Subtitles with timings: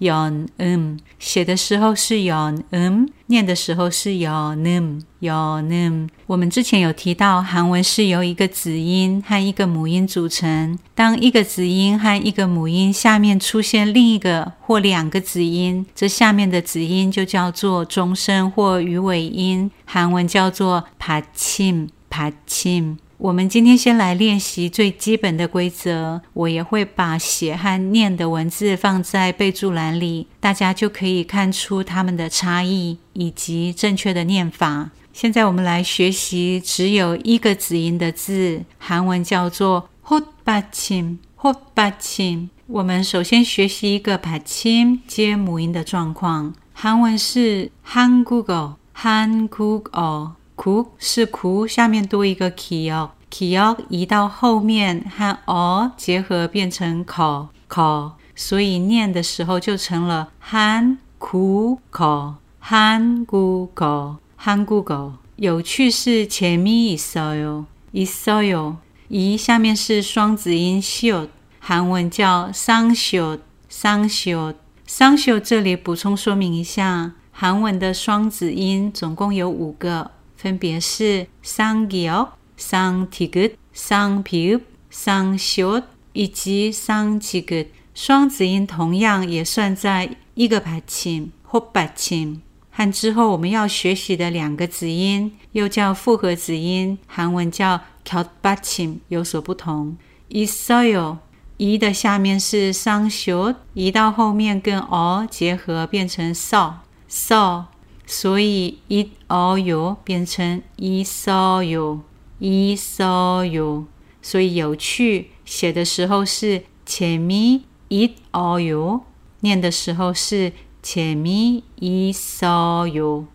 [0.00, 6.08] yon um，写的时候是 yon um，念的时候是 yon um yon um。
[6.26, 10.78] 我们之前有提到，韩文是由一个子音和一个母音组成。
[10.94, 19.70] 当一个子音和一个母音下面出现另一个或两个子音，这下面的子音就叫做中声或鱼尾音。
[19.84, 22.96] 韩文叫做 pa chim pa chim。
[23.18, 26.20] 我们今天先来练习最基本的规则。
[26.32, 34.90] 我也会把写和念的文字放在备注栏里，大家就可以看出它们的差异以及正确的念法。
[35.12, 42.48] 现在我们来学习只有一个子音的字，韩文叫做 hot ba chim hot ba chim。
[42.66, 46.52] 我们首先学习一个 ba chim 接母音的状况。
[46.72, 50.32] 韩文是 hangugo hangugo。
[50.56, 65.12] 苦是苦，下面多一个 kyo，kyo 移到后面和 o 结合变成口口，所以念的时候就成了 han ku ko han gu go han gu go。
[65.36, 68.76] 有趣是前面一 soyo 一 soyo，
[69.08, 74.54] 一下面是双子音 should，韩文叫 sang should sang should
[74.86, 75.40] sang should。
[75.40, 80.12] 这里补充说明一下，韩文的双子音总共有五个。
[80.44, 84.60] 分别是상기 억, 상티 그, 상피 흡,
[84.92, 87.68] 상쇼트以及상지 그。
[87.94, 99.96] 双子音同样也算在一个받침或받 침， 和之后我们要学习的两个子音又叫复合子音，韩文叫결받침有所不同。
[100.28, 101.16] 이소 요，
[101.56, 106.74] 이的下面是상쇼 트， 移到后面跟어结合变成 소，
[107.08, 107.64] 소。
[108.05, 112.01] 所以一哦哟变成一嗦哟
[112.39, 113.85] 一嗦哟，
[114.21, 119.01] 所以有趣写的时候是前面一哦哟，
[119.41, 123.25] 念的时候是前面一嗦哟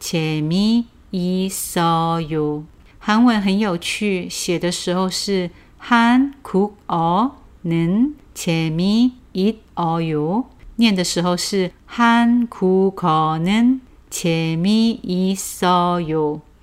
[0.00, 2.64] 前面一嗦哟。
[2.98, 5.50] 韩文很有趣，写的时候是
[5.80, 15.60] 한국어는前面一哦哟，念的时候是한국어는 재미있어요.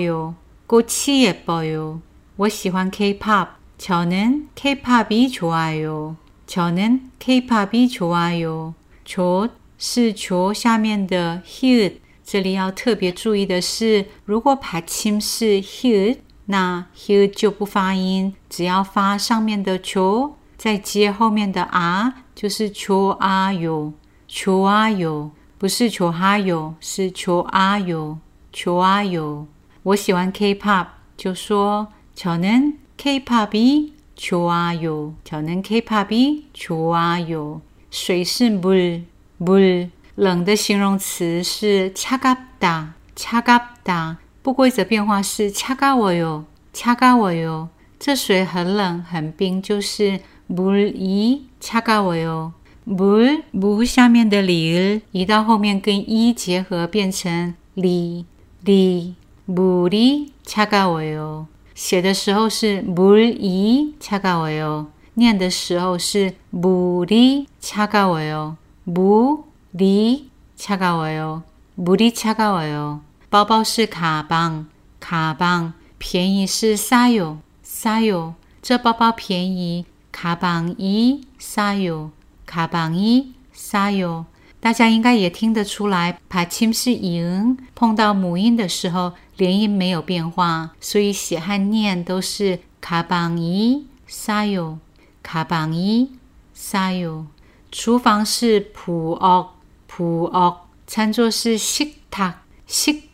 [0.06, 0.34] 요，
[0.66, 2.00] 꽃이예뻐 요。
[2.36, 6.16] 我喜欢 K-pop，저는 K-pop 이좋아 요。
[6.46, 8.74] 저는 K-pop 이좋아 요。
[9.04, 11.94] 저是球下面的 hit，
[12.24, 23.92] 这里要特别注意的是，如果받침是 hit， 那 hit 就不发音，只要发上面的球，再接后面的啊，就是球啊有，
[24.26, 28.18] 球啊有，不是球哈有，是球啊有，
[28.52, 29.46] 球啊有。
[29.82, 30.86] 我喜欢 K-pop，
[31.16, 37.60] 就说저는 K-pop 이좋아 요， 저는 K-pop 이좋아 요。
[37.90, 39.04] 水是물
[39.38, 44.16] 물， 冷的形容词是차갑 다， 차갑 다。
[44.45, 47.67] 不规则变化是“恰嘎我哟，恰嘎我哟”，
[47.99, 52.53] 这水很冷很冰，就是“木一恰嘎我哟”，
[52.85, 53.17] 木
[53.49, 58.27] 木下面的“里”移到后面跟“一”结合变成“里
[58.63, 59.15] 里
[59.45, 61.47] 木里恰噶我哟”。
[61.73, 68.55] 写的时候是“木一恰噶我哟”，念的时候是“木里恰噶我哟
[68.85, 71.41] ”，“木里恰噶我哟
[71.73, 72.99] ”，“木里恰噶我哟”。
[73.34, 74.66] 包包是卡邦，
[74.98, 78.34] 卡邦便宜是싸 요， 싸 요。
[78.62, 82.10] 这包包便宜，卡邦이싸 요，
[82.44, 84.26] 卡邦이싸 요。
[84.60, 94.78] 大家应该也听得出来，받침是잉， 碰到母音的时候，连音没有变化，所以写和念都是卡邦이싸 요，
[95.22, 97.26] 卡邦이싸 요。
[97.72, 99.52] 厨房是부 억，
[99.86, 103.04] 부 억， 餐桌是식 탁， 식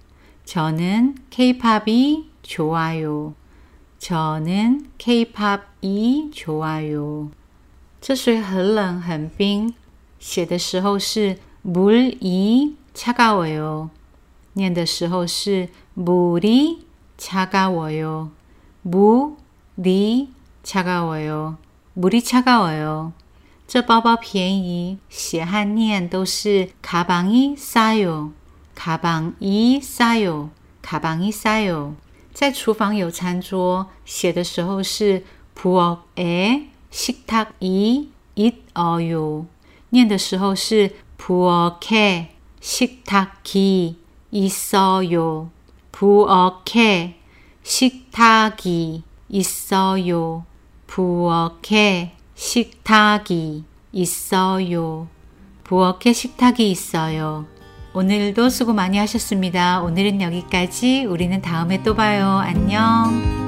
[0.46, 3.36] 저는 K-pop이 좋아요.
[4.00, 7.32] 저는 K-pop이 좋아요.
[8.02, 9.74] 这水很冷很冰，
[10.20, 13.90] 写的时候是 물이 차가워요.
[14.54, 16.86] 念的时候是 물이
[17.18, 18.32] 차가워요.
[18.82, 20.30] 물이
[20.64, 21.58] 차가워요.
[21.94, 23.14] 물이 차가워요.
[23.68, 28.32] 这包包便宜，写和念都是 가방이 싸요.
[28.76, 30.52] 가방이 싸요.
[30.82, 31.96] 가방이 싸요.
[32.34, 39.46] 在厨房有餐桌，写的时候是 부엌에 식탁이 있어요.
[39.90, 42.30] 念的时候是 부엌에
[42.63, 43.97] 식탁이
[44.31, 45.51] 있어요.
[45.91, 47.17] 부엌에
[47.65, 50.47] 식탁이 있어요.
[50.87, 55.09] 부엌에 식탁이 있어요.
[55.65, 57.47] 부엌에 식탁이 있어요.
[57.95, 59.83] 오늘도 수고 많이 하셨습니다.
[59.83, 61.05] 오늘은 여기까지.
[61.05, 62.39] 우리는 다음에 또 봐요.
[62.39, 63.42] 안녕.